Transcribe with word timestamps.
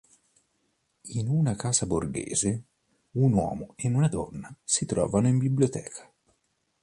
In 1.13 1.27
una 1.27 1.55
casa 1.55 1.85
borghese, 1.85 2.63
un 3.17 3.33
uomo 3.33 3.73
e 3.75 3.87
una 3.87 4.07
donna 4.07 4.51
si 4.63 4.87
trovano 4.87 5.27
in 5.27 5.37
biblioteca. 5.37 6.11